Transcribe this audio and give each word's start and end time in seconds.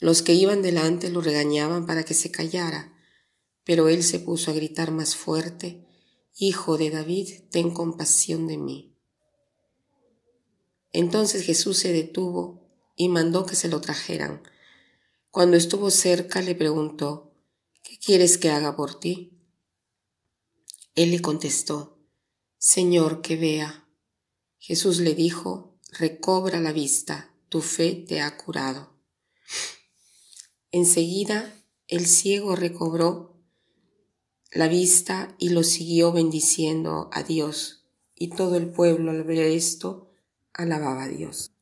Los 0.00 0.22
que 0.22 0.34
iban 0.34 0.62
delante 0.62 1.10
lo 1.10 1.20
regañaban 1.20 1.86
para 1.86 2.04
que 2.04 2.14
se 2.14 2.30
callara, 2.30 2.92
pero 3.64 3.88
él 3.88 4.02
se 4.02 4.18
puso 4.18 4.50
a 4.50 4.54
gritar 4.54 4.90
más 4.90 5.14
fuerte, 5.14 5.86
Hijo 6.34 6.78
de 6.78 6.90
David, 6.90 7.28
ten 7.50 7.72
compasión 7.72 8.46
de 8.46 8.56
mí. 8.56 8.96
Entonces 10.90 11.44
Jesús 11.44 11.78
se 11.78 11.92
detuvo 11.92 12.70
y 12.96 13.10
mandó 13.10 13.44
que 13.44 13.54
se 13.54 13.68
lo 13.68 13.80
trajeran. 13.82 14.42
Cuando 15.30 15.56
estuvo 15.56 15.90
cerca 15.90 16.40
le 16.40 16.54
preguntó, 16.54 17.34
¿qué 17.82 17.98
quieres 17.98 18.38
que 18.38 18.50
haga 18.50 18.76
por 18.76 18.98
ti? 18.98 19.38
Él 20.94 21.10
le 21.10 21.20
contestó, 21.20 21.98
Señor, 22.58 23.20
que 23.22 23.36
vea. 23.36 23.88
Jesús 24.58 25.00
le 25.00 25.14
dijo, 25.14 25.78
recobra 25.90 26.60
la 26.60 26.72
vista, 26.72 27.34
tu 27.48 27.60
fe 27.60 27.94
te 27.94 28.22
ha 28.22 28.36
curado. 28.38 28.91
Enseguida 30.72 31.54
el 31.86 32.06
ciego 32.06 32.56
recobró 32.56 33.36
la 34.50 34.68
vista 34.68 35.36
y 35.38 35.50
lo 35.50 35.62
siguió 35.64 36.12
bendiciendo 36.12 37.10
a 37.12 37.22
Dios, 37.22 37.84
y 38.14 38.30
todo 38.30 38.56
el 38.56 38.70
pueblo 38.70 39.10
al 39.10 39.22
ver 39.24 39.38
esto 39.38 40.14
alababa 40.54 41.04
a 41.04 41.08
Dios. 41.08 41.52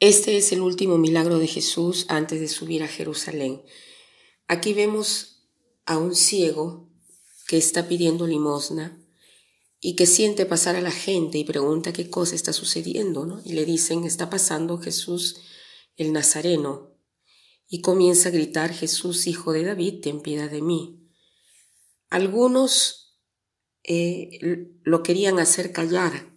Este 0.00 0.38
es 0.38 0.52
el 0.52 0.62
último 0.62 0.96
milagro 0.96 1.38
de 1.38 1.46
Jesús 1.46 2.06
antes 2.08 2.40
de 2.40 2.48
subir 2.48 2.82
a 2.82 2.88
Jerusalén. 2.88 3.62
Aquí 4.48 4.72
vemos 4.72 5.46
a 5.84 5.98
un 5.98 6.14
ciego 6.14 6.88
que 7.46 7.58
está 7.58 7.88
pidiendo 7.88 8.26
limosna 8.26 8.98
y 9.80 9.96
que 9.96 10.06
siente 10.06 10.46
pasar 10.46 10.76
a 10.76 10.80
la 10.80 10.90
gente 10.90 11.36
y 11.36 11.44
pregunta 11.44 11.92
qué 11.92 12.08
cosa 12.08 12.34
está 12.34 12.54
sucediendo, 12.54 13.26
¿no? 13.26 13.42
Y 13.44 13.52
le 13.52 13.66
dicen, 13.66 14.04
está 14.04 14.30
pasando 14.30 14.78
Jesús 14.78 15.42
el 15.96 16.12
Nazareno. 16.12 16.91
Y 17.74 17.80
comienza 17.80 18.28
a 18.28 18.32
gritar, 18.32 18.70
Jesús, 18.70 19.26
hijo 19.26 19.54
de 19.54 19.64
David, 19.64 20.02
ten 20.02 20.20
piedad 20.20 20.50
de 20.50 20.60
mí. 20.60 21.08
Algunos 22.10 23.16
eh, 23.82 24.68
lo 24.82 25.02
querían 25.02 25.38
hacer 25.38 25.72
callar, 25.72 26.36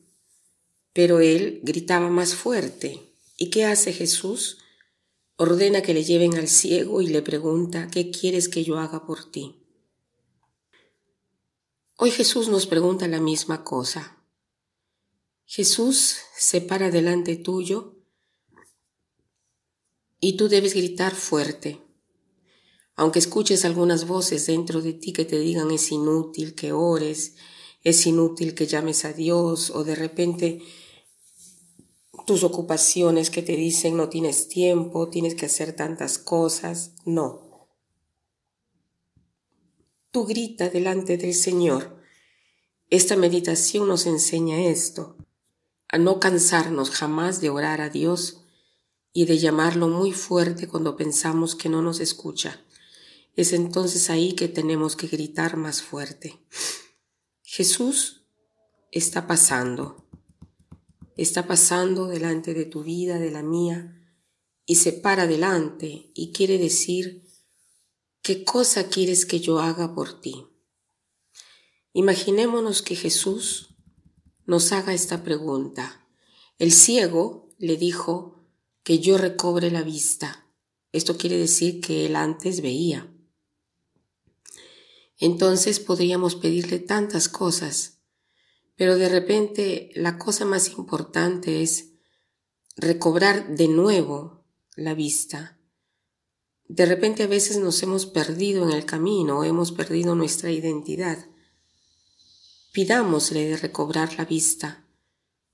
pero 0.94 1.19
él 1.19 1.59
gritaba 1.61 2.08
más 2.08 2.36
fuerte. 2.36 3.02
¿Y 3.36 3.50
qué 3.50 3.66
hace 3.66 3.92
Jesús? 3.92 4.59
Ordena 5.36 5.81
que 5.81 5.94
le 5.94 6.05
lleven 6.05 6.36
al 6.36 6.47
ciego 6.47 7.02
y 7.02 7.08
le 7.08 7.22
pregunta, 7.22 7.89
¿qué 7.92 8.11
quieres 8.11 8.47
que 8.47 8.64
yo 8.64 8.80
haga 8.80 9.05
por 9.05 9.30
ti? 9.30 9.61
Hoy 11.97 12.11
Jesús 12.11 12.47
nos 12.47 12.66
pregunta 12.66 13.09
la 13.09 13.20
misma 13.20 13.66
cosa. 13.66 14.23
Jesús 15.43 16.15
se 16.38 16.61
para 16.61 16.92
delante 16.92 17.36
tuyo 17.36 17.95
y 20.27 20.37
tú 20.37 20.49
debes 20.49 20.73
gritar 20.73 21.13
fuerte. 21.13 21.80
Aunque 22.95 23.19
escuches 23.19 23.63
algunas 23.63 24.08
voces 24.08 24.47
dentro 24.47 24.81
de 24.81 24.93
ti 24.93 25.13
que 25.13 25.23
te 25.23 25.37
digan 25.37 25.69
es 25.69 25.91
inútil 25.91 26.55
que 26.55 26.71
ores, 26.71 27.36
es 27.83 28.08
inútil 28.08 28.55
que 28.55 28.65
llames 28.65 29.05
a 29.05 29.14
Dios 29.14 29.69
o 29.69 29.83
de 29.83 29.93
repente 29.93 30.64
tus 32.25 32.43
ocupaciones 32.43 33.30
que 33.30 33.43
te 33.43 33.55
dicen 33.55 33.97
no 33.97 34.09
tienes 34.09 34.47
tiempo, 34.47 35.09
tienes 35.11 35.35
que 35.35 35.45
hacer 35.45 35.75
tantas 35.75 36.17
cosas, 36.17 36.93
no 37.05 37.67
tú 40.09 40.25
grita 40.25 40.69
delante 40.69 41.17
del 41.17 41.35
Señor. 41.35 42.02
Esta 42.89 43.15
meditación 43.15 43.87
nos 43.87 44.08
enseña 44.08 44.59
esto, 44.64 45.17
a 45.87 45.99
no 45.99 46.19
cansarnos 46.19 46.89
jamás 46.89 47.41
de 47.41 47.52
orar 47.52 47.80
a 47.80 47.89
Dios 47.89 48.45
y 49.15 49.26
de 49.26 49.39
llamarlo 49.39 49.87
muy 49.87 50.11
fuerte 50.11 50.67
cuando 50.67 50.95
pensamos 50.95 51.55
que 51.55 51.70
no 51.70 51.81
nos 51.81 52.02
escucha. 52.02 52.61
Es 53.36 53.53
entonces 53.53 54.11
ahí 54.11 54.33
que 54.33 54.48
tenemos 54.48 54.95
que 54.95 55.08
gritar 55.08 55.55
más 55.55 55.81
fuerte. 55.81 56.37
Jesús 57.42 58.27
está 58.92 59.26
pasando, 59.26 60.05
está 61.15 61.48
pasando 61.48 62.08
delante 62.08 62.53
de 62.53 62.65
tu 62.65 62.83
vida, 62.83 63.17
de 63.17 63.31
la 63.31 63.42
mía, 63.42 63.99
y 64.65 64.76
se 64.76 64.92
para 64.92 65.26
delante 65.26 66.11
y 66.14 66.33
quiere 66.33 66.58
decir, 66.58 67.26
¿Qué 68.26 68.43
cosa 68.43 68.89
quieres 68.89 69.23
que 69.27 69.39
yo 69.39 69.59
haga 69.59 69.93
por 69.93 70.20
ti? 70.20 70.47
Imaginémonos 71.93 72.82
que 72.82 72.95
Jesús 72.95 73.76
nos 74.47 74.71
haga 74.71 74.95
esta 74.95 75.23
pregunta. 75.23 76.09
El 76.58 76.71
ciego 76.71 77.53
le 77.59 77.77
dijo 77.77 78.34
que 78.85 78.99
yo 78.99 79.17
recobre 79.17 79.69
la 79.69 79.83
vista. 79.83 80.47
Esto 80.93 81.17
quiere 81.17 81.37
decir 81.37 81.81
que 81.81 82.05
él 82.05 82.15
antes 82.15 82.61
veía. 82.61 83.13
Entonces 85.17 85.81
podríamos 85.81 86.35
pedirle 86.35 86.79
tantas 86.79 87.27
cosas, 87.27 87.99
pero 88.77 88.97
de 88.97 89.09
repente 89.09 89.91
la 89.95 90.17
cosa 90.17 90.45
más 90.45 90.69
importante 90.77 91.61
es 91.61 91.95
recobrar 92.77 93.57
de 93.57 93.67
nuevo 93.67 94.45
la 94.77 94.93
vista 94.93 95.55
de 96.67 96.85
repente 96.85 97.23
a 97.23 97.27
veces 97.27 97.57
nos 97.57 97.81
hemos 97.83 98.07
perdido 98.07 98.67
en 98.67 98.75
el 98.75 98.85
camino, 98.85 99.43
hemos 99.43 99.71
perdido 99.71 100.15
nuestra 100.15 100.52
identidad. 100.52 101.27
Pidámosle 102.71 103.45
de 103.45 103.57
recobrar 103.57 104.15
la 104.17 104.25
vista 104.25 104.87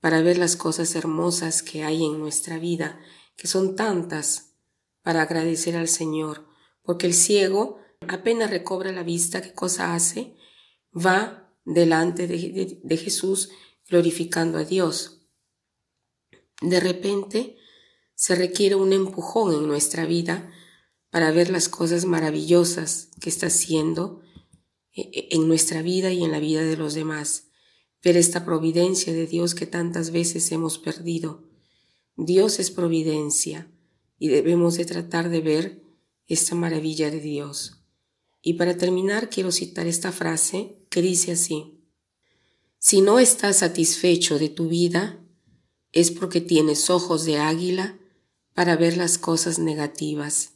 para 0.00 0.22
ver 0.22 0.38
las 0.38 0.56
cosas 0.56 0.94
hermosas 0.94 1.62
que 1.62 1.84
hay 1.84 2.04
en 2.04 2.18
nuestra 2.18 2.58
vida, 2.58 2.98
que 3.36 3.46
son 3.46 3.76
tantas, 3.76 4.56
para 5.02 5.22
agradecer 5.22 5.76
al 5.76 5.88
Señor, 5.88 6.46
porque 6.82 7.06
el 7.06 7.14
ciego 7.14 7.78
apenas 8.08 8.50
recobra 8.50 8.92
la 8.92 9.02
vista, 9.02 9.42
¿qué 9.42 9.52
cosa 9.52 9.94
hace? 9.94 10.36
Va 10.94 11.52
delante 11.64 12.26
de, 12.26 12.80
de 12.82 12.96
Jesús 12.96 13.50
glorificando 13.88 14.58
a 14.58 14.64
Dios. 14.64 15.26
De 16.60 16.80
repente 16.80 17.56
se 18.14 18.34
requiere 18.34 18.76
un 18.76 18.92
empujón 18.92 19.54
en 19.54 19.66
nuestra 19.66 20.06
vida 20.06 20.52
para 21.10 21.30
ver 21.30 21.50
las 21.50 21.68
cosas 21.68 22.06
maravillosas 22.06 23.10
que 23.20 23.28
está 23.28 23.48
haciendo 23.48 24.22
eh, 24.94 25.10
eh, 25.12 25.28
en 25.32 25.46
nuestra 25.46 25.82
vida 25.82 26.10
y 26.10 26.24
en 26.24 26.32
la 26.32 26.40
vida 26.40 26.62
de 26.62 26.76
los 26.76 26.94
demás. 26.94 27.50
Ver 28.02 28.16
esta 28.16 28.44
providencia 28.44 29.12
de 29.12 29.26
Dios 29.26 29.54
que 29.54 29.66
tantas 29.66 30.10
veces 30.10 30.50
hemos 30.52 30.78
perdido. 30.78 31.51
Dios 32.16 32.58
es 32.58 32.70
providencia 32.70 33.70
y 34.18 34.28
debemos 34.28 34.76
de 34.76 34.84
tratar 34.84 35.28
de 35.28 35.40
ver 35.40 35.82
esta 36.26 36.54
maravilla 36.54 37.10
de 37.10 37.20
Dios. 37.20 37.82
Y 38.42 38.54
para 38.54 38.76
terminar 38.76 39.30
quiero 39.30 39.52
citar 39.52 39.86
esta 39.86 40.12
frase 40.12 40.76
que 40.90 41.02
dice 41.02 41.32
así. 41.32 41.78
Si 42.78 43.00
no 43.00 43.18
estás 43.18 43.58
satisfecho 43.58 44.38
de 44.38 44.48
tu 44.48 44.68
vida, 44.68 45.24
es 45.92 46.10
porque 46.10 46.40
tienes 46.40 46.90
ojos 46.90 47.24
de 47.24 47.38
águila 47.38 47.98
para 48.54 48.76
ver 48.76 48.96
las 48.96 49.18
cosas 49.18 49.58
negativas 49.58 50.54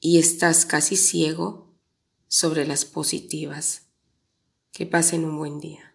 y 0.00 0.18
estás 0.18 0.66
casi 0.66 0.96
ciego 0.96 1.72
sobre 2.28 2.66
las 2.66 2.84
positivas. 2.84 3.86
Que 4.72 4.86
pasen 4.86 5.24
un 5.24 5.38
buen 5.38 5.60
día. 5.60 5.91